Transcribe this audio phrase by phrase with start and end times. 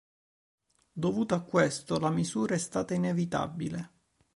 [0.95, 3.91] Dovuto a questo, la misura è stata inevitabile.